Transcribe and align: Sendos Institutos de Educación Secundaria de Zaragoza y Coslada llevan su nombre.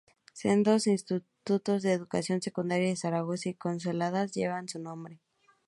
Sendos 0.33 0.87
Institutos 0.87 1.83
de 1.83 1.93
Educación 1.93 2.41
Secundaria 2.41 2.87
de 2.89 2.95
Zaragoza 2.95 3.49
y 3.49 3.53
Coslada 3.53 4.25
llevan 4.25 4.67
su 4.67 4.79
nombre. 4.79 5.21